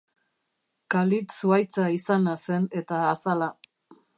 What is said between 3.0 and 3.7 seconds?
azala.